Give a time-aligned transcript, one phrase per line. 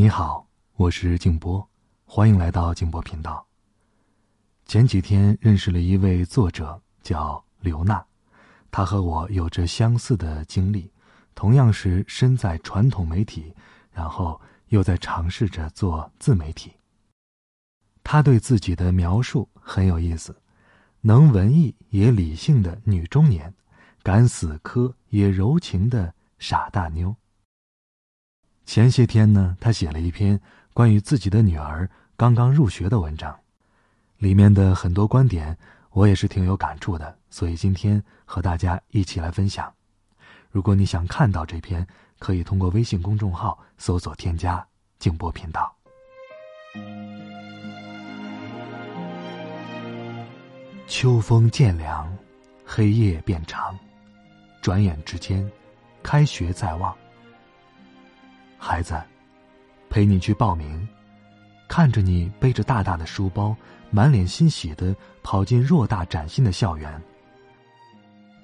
[0.00, 0.46] 你好，
[0.76, 1.68] 我是静波，
[2.04, 3.44] 欢迎来到静波频道。
[4.64, 8.06] 前几天认识了一位作者，叫刘娜，
[8.70, 10.88] 她和我有着相似的经历，
[11.34, 13.52] 同样是身在传统媒体，
[13.90, 16.70] 然后又在尝试着做自媒体。
[18.04, 20.40] 她对自己的描述很有意思，
[21.00, 23.52] 能文艺也理性的女中年，
[24.04, 27.12] 敢死磕也柔情的傻大妞。
[28.68, 30.38] 前些天呢，他写了一篇
[30.74, 31.88] 关于自己的女儿
[32.18, 33.34] 刚刚入学的文章，
[34.18, 35.56] 里面的很多观点
[35.92, 39.72] 我也是挺有感触的，所以今天和大家一起来分享。
[40.50, 41.86] 如果你想看到这篇，
[42.18, 44.62] 可以通过微信公众号搜索添加
[45.00, 45.72] “静波频道”。
[50.86, 52.14] 秋风渐凉，
[52.66, 53.74] 黑夜变长，
[54.60, 55.50] 转眼之间，
[56.02, 56.94] 开学在望。
[58.58, 59.00] 孩子，
[59.88, 60.86] 陪你去报名，
[61.68, 63.56] 看着你背着大大的书包，
[63.88, 67.00] 满脸欣喜的跑进偌大崭新的校园。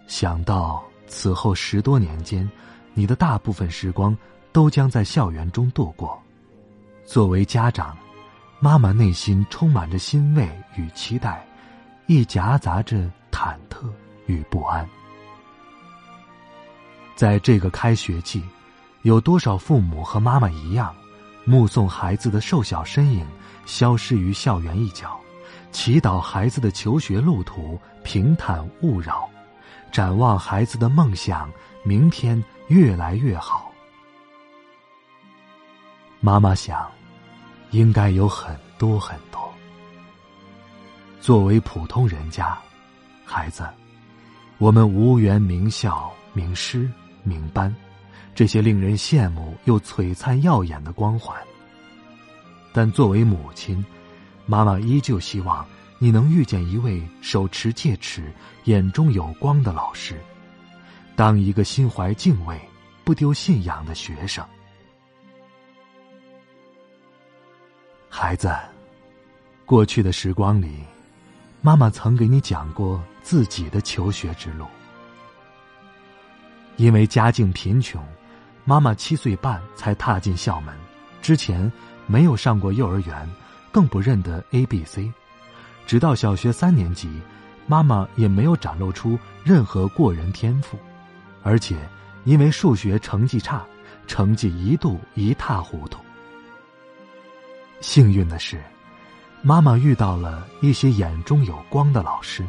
[0.06, 2.48] 想到此后十多年间，
[2.94, 4.16] 你的大部分时光
[4.52, 6.22] 都将在校园中度过，
[7.04, 7.96] 作为家长，
[8.60, 11.44] 妈妈内心充满着欣慰与期待，
[12.06, 13.90] 亦夹杂着忐忑
[14.26, 14.88] 与不安。
[17.16, 18.42] 在这个开学季。
[19.04, 20.94] 有多少父母和妈妈一样，
[21.44, 23.26] 目送孩子的瘦小身影
[23.66, 25.20] 消失于校园一角，
[25.72, 29.28] 祈祷孩子的求学路途平坦勿扰，
[29.92, 33.70] 展望孩子的梦想明天越来越好。
[36.20, 36.90] 妈妈想，
[37.72, 39.52] 应该有很多很多。
[41.20, 42.56] 作为普通人家，
[43.22, 43.68] 孩子，
[44.56, 46.90] 我们无缘名校、名师、
[47.22, 47.74] 名班。
[48.34, 51.40] 这些令人羡慕又璀璨耀眼的光环。
[52.72, 53.84] 但作为母亲，
[54.44, 55.64] 妈妈依旧希望
[56.00, 58.32] 你能遇见一位手持戒尺、
[58.64, 60.20] 眼中有光的老师，
[61.14, 62.60] 当一个心怀敬畏、
[63.04, 64.44] 不丢信仰的学生。
[68.08, 68.52] 孩子，
[69.64, 70.80] 过去的时光里，
[71.60, 74.66] 妈妈曾给你讲过自己的求学之路。
[76.76, 78.04] 因为家境贫穷。
[78.66, 80.74] 妈妈七岁半才踏进校门，
[81.20, 81.70] 之前
[82.06, 83.28] 没有上过幼儿园，
[83.70, 85.12] 更不认得 A B C。
[85.86, 87.20] 直到小学三年级，
[87.66, 90.78] 妈妈也没有展露出任何过人天赋，
[91.42, 91.76] 而且
[92.24, 93.62] 因为数学成绩差，
[94.06, 96.00] 成绩一度一塌糊涂。
[97.82, 98.62] 幸运的是，
[99.42, 102.42] 妈妈遇到了一些眼中有光的老师，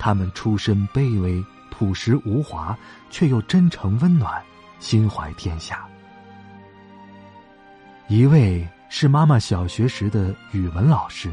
[0.00, 2.76] 他们出身卑微、朴实无华，
[3.08, 4.42] 却又真诚温暖。
[4.78, 5.86] 心怀天下。
[8.06, 11.30] 一位是妈妈小学时的语文老师，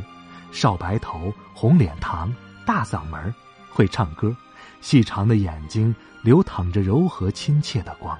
[0.52, 2.30] 少白头、红脸膛、
[2.66, 3.34] 大嗓门
[3.70, 4.36] 会唱歌，
[4.82, 8.18] 细长的眼睛流淌着柔和亲切的光。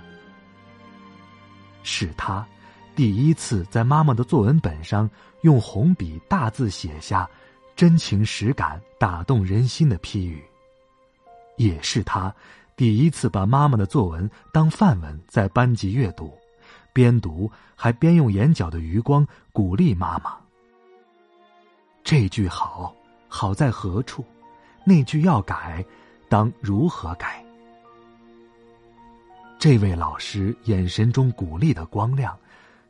[1.84, 2.46] 是他
[2.96, 5.10] 第一次在妈妈的作文本上
[5.42, 7.30] 用红笔大字写下
[7.76, 10.42] “真情实感、打动人心”的批语，
[11.58, 12.34] 也是他。
[12.76, 16.34] 第一次把妈妈的作文当范文在班级阅读，
[16.92, 20.36] 边读还边用眼角的余光鼓励妈妈。
[22.04, 22.94] 这句好，
[23.30, 24.26] 好在何处？
[24.84, 25.84] 那句要改，
[26.28, 27.44] 当如何改？
[29.58, 32.38] 这位老师眼神中鼓励的光亮，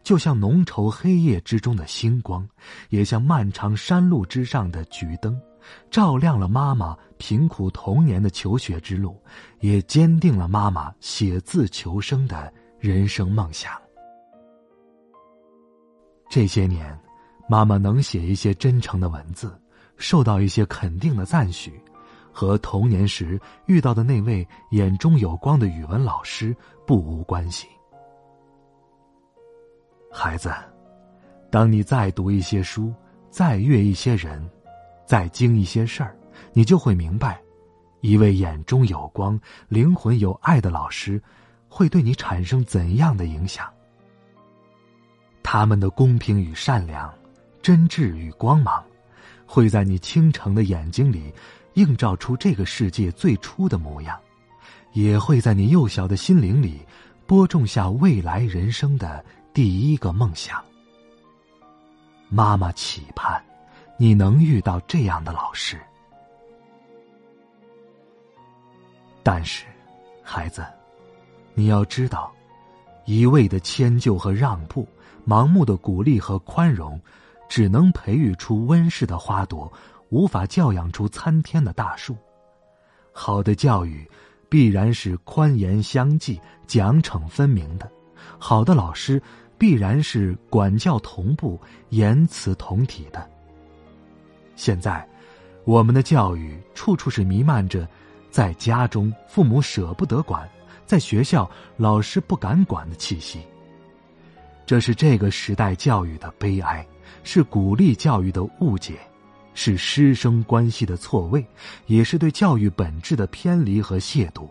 [0.03, 2.45] 就像浓稠黑夜之中的星光，
[2.89, 5.39] 也像漫长山路之上的桔灯。
[5.89, 9.19] 照亮了妈妈贫苦童年的求学之路，
[9.59, 13.71] 也坚定了妈妈写字求生的人生梦想。
[16.29, 16.97] 这些年，
[17.47, 19.59] 妈妈能写一些真诚的文字，
[19.97, 21.79] 受到一些肯定的赞许，
[22.31, 26.55] 和童年时遇到的那位眼中有光的语文老师
[26.85, 27.67] 不无关系。
[30.11, 30.53] 孩子，
[31.49, 32.93] 当你再读一些书，
[33.29, 34.49] 再阅一些人。
[35.07, 36.17] 再经一些事儿，
[36.53, 37.41] 你就会明白，
[38.01, 41.21] 一位眼中有光、灵魂有爱的老师，
[41.67, 43.71] 会对你产生怎样的影响。
[45.43, 47.13] 他们的公平与善良、
[47.61, 48.83] 真挚与光芒，
[49.45, 51.33] 会在你倾城的眼睛里
[51.73, 54.19] 映照出这个世界最初的模样，
[54.93, 56.81] 也会在你幼小的心灵里
[57.25, 59.23] 播种下未来人生的
[59.53, 60.63] 第一个梦想。
[62.29, 63.43] 妈妈期盼。
[63.97, 65.79] 你能遇到这样的老师，
[69.25, 69.65] 但是，
[70.21, 70.63] 孩子，
[71.55, 72.31] 你要知道，
[73.05, 74.87] 一味的迁就和让步，
[75.27, 77.01] 盲目的鼓励和宽容，
[77.49, 79.73] 只能培育出温室的花朵，
[80.09, 82.15] 无法教养出参天的大树。
[83.11, 84.07] 好的教育，
[84.47, 87.87] 必然是宽严相济、奖惩分明的；
[88.37, 89.19] 好的老师，
[89.57, 93.27] 必然是管教同步、言辞同体的。
[94.55, 95.03] 现在，
[95.63, 97.87] 我们的教育处处是弥漫着，
[98.35, 100.45] 在家中父母舍不得管，
[100.85, 103.39] 在学校老师不敢管的气息。
[104.65, 106.85] 这是这个时代教育的悲哀，
[107.23, 108.99] 是鼓励教育的误解，
[109.53, 111.47] 是师生关系的错位，
[111.85, 114.49] 也是对教育本质的偏离和亵渎。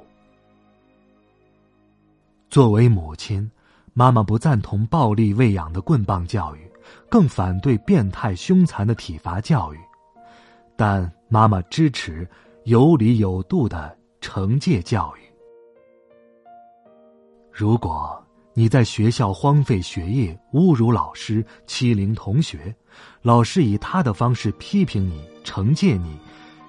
[2.48, 3.50] 作为母亲，
[3.92, 6.60] 妈妈不赞同暴力喂养的棍棒教育，
[7.10, 9.78] 更反对变态凶残的体罚教育，
[10.74, 12.26] 但妈妈支持
[12.64, 15.20] 有理有度的惩戒教育。
[17.52, 18.20] 如果。
[18.56, 22.72] 你在学校荒废学业、侮辱老师、欺凌同学，
[23.20, 26.16] 老师以他的方式批评你、惩戒你，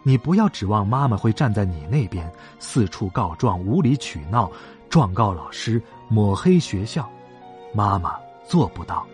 [0.02, 2.28] 你不要指望妈妈会站在你那边，
[2.58, 4.52] 四处告状、无理取闹、
[4.90, 7.08] 状告老师、抹黑学校。
[7.72, 8.16] 妈妈
[8.48, 9.06] 做不到，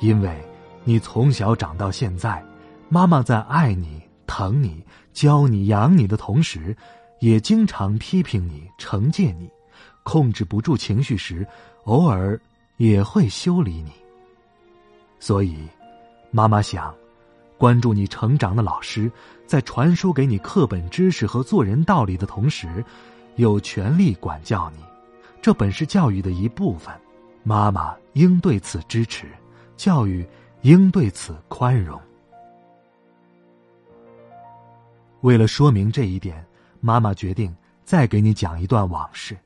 [0.00, 0.40] 因为
[0.84, 2.40] 你从小长到现在，
[2.88, 6.76] 妈妈在爱你、疼你、教你、养你的同时，
[7.20, 9.50] 也经常批评你、惩戒你。
[10.02, 11.46] 控制不住情绪时，
[11.84, 12.40] 偶尔
[12.78, 13.92] 也会修理你。
[15.18, 15.56] 所以，
[16.30, 16.94] 妈妈想，
[17.58, 19.12] 关注你成长的老师，
[19.46, 22.82] 在传输给你课本知识和做人道理的同时，
[23.36, 24.82] 有权利管教你。
[25.42, 26.94] 这本是教育的一部分，
[27.42, 29.26] 妈妈应对此支持，
[29.76, 30.26] 教育
[30.62, 32.00] 应对此宽容。
[35.22, 36.44] 为了说明这一点，
[36.80, 39.36] 妈妈决定再给你讲一段往事。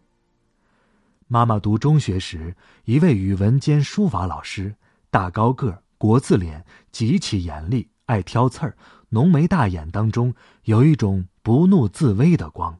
[1.26, 2.54] 妈妈读中学时，
[2.84, 4.72] 一位语文兼书法老师，
[5.10, 8.76] 大高个国字脸，极其严厉，爱挑刺儿，
[9.08, 10.32] 浓眉大眼当中
[10.64, 12.78] 有一种不怒自威的光。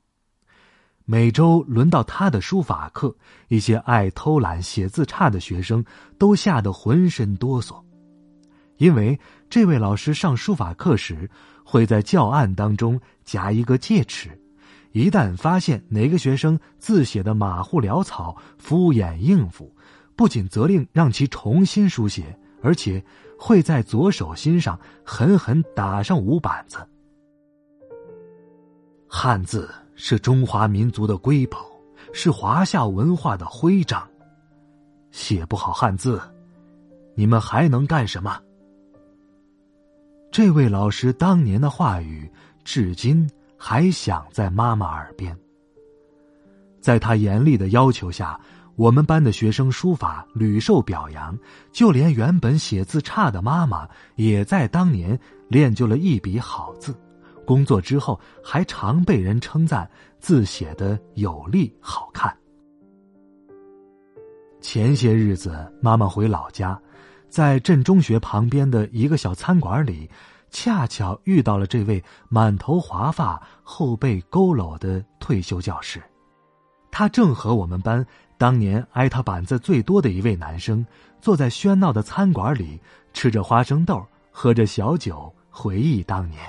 [1.04, 3.14] 每周轮到他的书法课，
[3.48, 5.84] 一些爱偷懒、写字差的学生
[6.16, 7.82] 都吓得浑身哆嗦，
[8.76, 9.18] 因为
[9.50, 11.28] 这位老师上书法课时
[11.64, 14.30] 会在教案当中夹一个戒尺。
[14.92, 19.74] 一旦发现哪个学生字写的马虎潦草、敷衍应付，
[20.14, 23.04] 不仅责令让其重新书写，而且
[23.36, 26.78] 会在左手心上狠狠打上五板子。
[29.08, 31.58] 汉字是中华民族的瑰宝，
[32.12, 34.08] 是华夏文化的徽章。
[35.10, 36.20] 写不好汉字，
[37.16, 38.40] 你们还能干什么？
[40.34, 42.28] 这位老师当年的话语，
[42.64, 43.24] 至今。
[43.56, 45.34] 还响在妈妈耳边。
[46.80, 48.38] 在他严厉的要求下，
[48.74, 51.38] 我们班的学生书法屡受表扬，
[51.70, 55.16] 就连原本写字差的妈妈，也在当年
[55.48, 56.92] 练就了一笔好字。
[57.46, 59.88] 工作之后，还常被人称赞
[60.18, 62.36] 字写的有力好看。
[64.60, 66.78] 前些日子，妈妈回老家，
[67.34, 70.08] 在镇中学旁边的一个小餐馆里。
[70.50, 76.00] 恰巧遇到了这位满头华发、后背佝偻的退休教师，
[76.92, 78.06] 他正和我们班
[78.38, 80.86] 当年挨他板子最多的一位男生
[81.20, 82.80] 坐在喧闹的餐馆里，
[83.12, 86.40] 吃着花生豆，喝着小酒，回忆当年。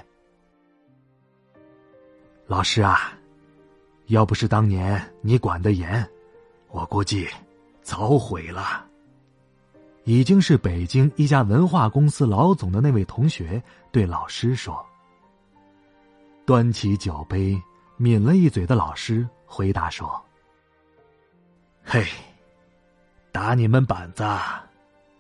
[2.46, 3.12] 老师啊，
[4.06, 6.08] 要不是当年你管得严，
[6.70, 7.28] 我估计
[7.82, 8.86] 早毁了。
[10.06, 14.86] 已经是北京一家文化公司老总的那位同学对老师说
[16.46, 17.60] ：“端起酒杯，
[17.98, 20.24] 抿了一嘴的老师回答说
[21.84, 22.06] ：‘嘿，
[23.32, 24.24] 打你们板子，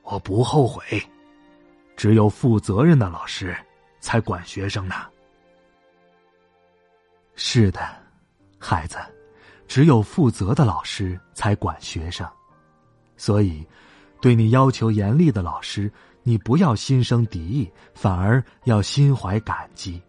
[0.03, 1.01] 我不后悔。
[1.95, 3.57] 只有负责任的老师
[3.99, 4.95] 才管学生呢。’
[7.33, 7.81] 是的，
[8.59, 8.99] 孩子，
[9.67, 12.29] 只有负责的老师才管学生，
[13.17, 13.67] 所以。”
[14.25, 15.91] 对你要求严厉的老师，
[16.23, 20.01] 你不要心生敌意，反而要心怀感激。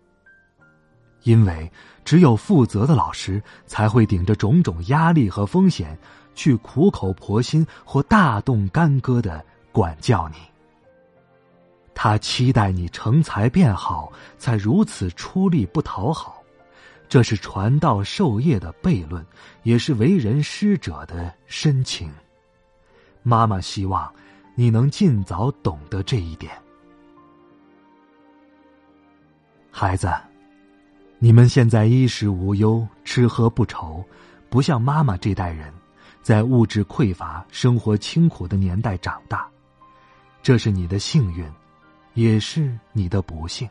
[1.24, 1.70] 因为
[2.02, 5.98] 只有负责的老师，才会顶着种种压力和风险，
[6.34, 10.36] 去苦口婆心或大动干戈的管教你。
[11.94, 16.42] 他期待你成才变好，才如此出力不讨好，
[17.06, 19.22] 这是传道授业的悖论，
[19.62, 22.10] 也是为人师者的深情。
[23.28, 24.08] 妈妈希望
[24.54, 26.52] 你能尽早懂得这一点，
[29.68, 30.14] 孩子，
[31.18, 34.04] 你们现在衣食无忧，吃喝不愁，
[34.48, 35.74] 不像妈妈这代人，
[36.22, 39.44] 在物质匮乏、生活清苦的年代长大。
[40.40, 41.44] 这是你的幸运，
[42.14, 43.68] 也是你的不幸。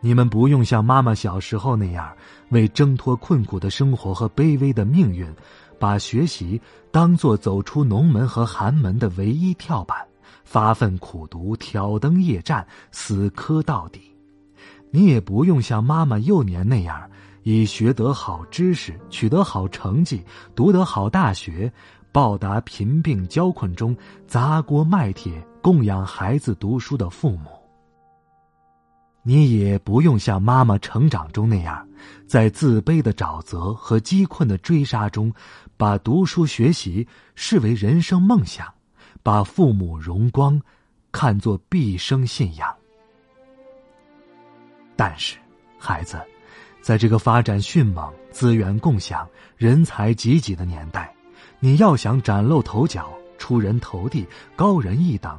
[0.00, 2.14] 你们不用像妈妈小时候那样，
[2.50, 5.34] 为挣脱困苦的生活和卑微的命运，
[5.78, 9.96] 把学习当做走出农门和寒门的唯一跳板，
[10.44, 14.00] 发奋苦读、挑灯夜战、死磕到底。
[14.90, 17.08] 你也不用像妈妈幼年那样，
[17.42, 21.72] 以学得好知识、取得好成绩、读得好大学。
[22.10, 23.94] 报答贫病交困中
[24.26, 27.50] 砸锅卖铁供养孩子读书的父母，
[29.28, 31.86] 你也不用像妈妈成长中那样，
[32.26, 35.30] 在自卑的沼泽和饥困的追杀中，
[35.76, 38.66] 把读书学习视为人生梦想，
[39.22, 40.58] 把父母荣光
[41.12, 42.74] 看作毕生信仰。
[44.96, 45.36] 但是，
[45.78, 46.18] 孩子，
[46.80, 51.14] 在这个发展迅猛、资源共享、人才济济的年代。
[51.60, 55.38] 你要想崭露头角、出人头地、高人一等，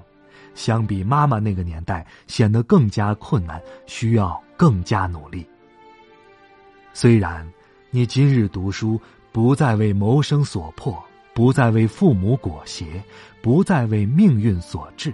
[0.60, 5.48] 相比妈妈那个年代显得更加困难，需要更加努力。
[6.94, 7.50] 虽然
[7.92, 9.00] 你今日读书
[9.32, 11.02] 不再为谋生所迫，
[11.34, 13.02] 不再为父母裹挟，
[13.42, 15.14] 不再为命运所致，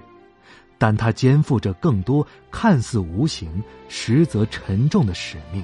[0.80, 5.64] 但它肩负着更多看似无形、实则沉重的使命。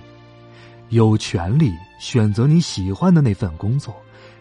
[0.89, 3.95] 有权利选择你喜欢的那份工作。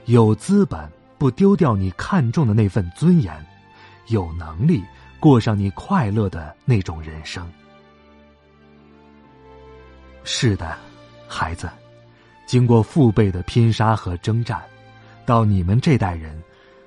[0.05, 3.35] 有资本不丢掉你看重的那份尊严，
[4.09, 4.83] 有能力
[5.21, 7.47] 过上你快乐的那种人生。
[10.25, 10.77] 是的，
[11.29, 11.71] 孩子，
[12.47, 14.61] 经过父辈的拼杀和征战，
[15.25, 16.43] 到你们这代人，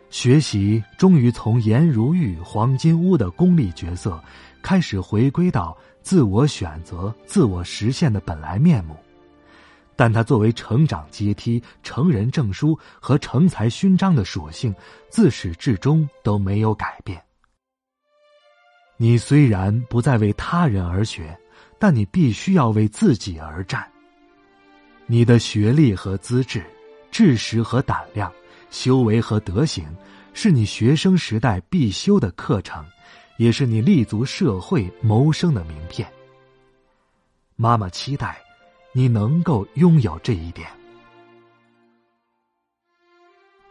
[0.10, 4.22] 学习终于从颜如玉、黄金屋的功利角色，
[4.62, 8.96] 开始回归到自我选择、自我实现的本来面目。
[9.96, 14.74] 但它作为成长阶梯、成人证书和成才勋章的属性，
[15.10, 17.22] 自始至终都没有改变。
[19.04, 21.38] 你虽然不再为他人而学，
[21.78, 23.86] 但你必须要为自己而战。
[25.08, 26.64] 你的学历和资质、
[27.12, 28.32] 知识和胆量、
[28.72, 29.86] 修为和德行，
[30.34, 32.82] 是你学生时代必修的课程，
[33.36, 36.08] 也是你立足社会谋生的名片。
[37.58, 38.42] 妈妈期待。
[38.96, 40.70] 你能够拥有这一点，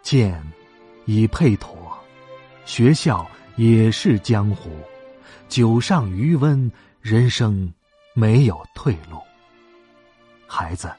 [0.02, 0.42] 剑
[1.04, 1.96] 已配妥，
[2.64, 3.24] 学校
[3.54, 4.68] 也是江湖，
[5.52, 7.70] 酒上余温，人生
[8.14, 9.20] 没有退路。
[10.46, 10.90] 孩子，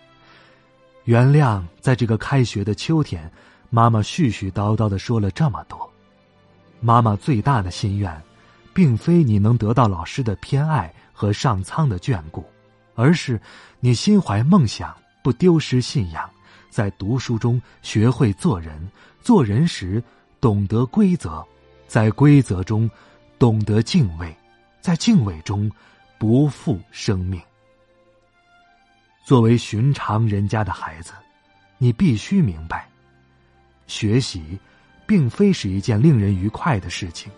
[1.05, 3.27] 原谅在这个开学的秋天，
[3.71, 5.91] 妈妈絮絮叨叨的说了这么多。
[6.81, 8.15] 妈妈最大的心愿，
[8.75, 12.45] 并非你能得到老师的偏爱和上苍的眷顾。
[12.93, 13.41] 而是，
[13.79, 16.29] 你心怀梦想，不丢失信仰，
[16.69, 18.87] 在读书中学会做人，
[19.19, 20.03] 做人时
[20.39, 21.43] 懂得规则，
[21.87, 22.87] 在规则中
[23.39, 24.31] 懂得敬畏，
[24.83, 25.71] 在敬畏中
[26.17, 27.41] 不负生命。
[29.23, 31.13] 作为寻常人家的孩子，
[31.77, 32.89] 你必须明白，
[33.87, 34.59] 学习
[35.07, 37.31] 并非是一件令人愉快的事情，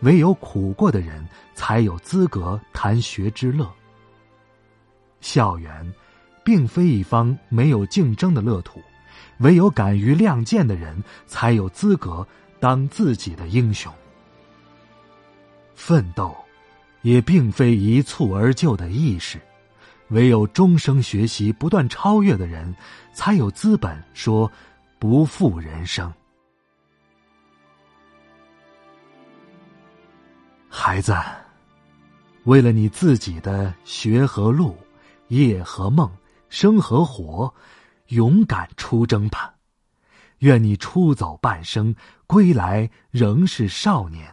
[0.00, 1.22] 唯有苦过的人
[1.54, 3.70] 才有资格谈学之乐。
[5.20, 5.92] 校园，
[6.42, 8.80] 并非一方没有竞争的乐土，
[9.40, 12.26] 唯有敢于亮剑的人，才有资格
[12.58, 13.92] 当自己的英雄。
[15.74, 16.34] 奋斗，
[17.06, 19.40] 也并非一蹴而就的意识，
[20.08, 22.74] 唯有终生学习、不断超越的人，
[23.12, 24.50] 才有资本说
[24.98, 26.12] 不负人生。
[30.68, 31.14] 孩子，
[32.42, 34.76] 为了你自己的学和路。
[35.28, 36.08] 夜和梦，
[36.48, 37.52] 生和活，
[38.08, 39.52] 勇敢出征吧！
[40.38, 41.92] 愿你出走半生，
[42.28, 44.24] 归来仍是少年；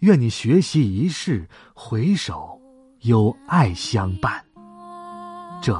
[0.00, 2.60] 愿你学习一世，回首
[3.00, 4.44] 有爱相伴。
[5.60, 5.76] 这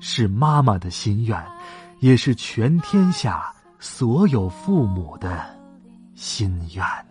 [0.00, 1.44] 是妈妈的心愿，
[2.00, 5.58] 也是全天下所有父母的
[6.14, 7.07] 心愿。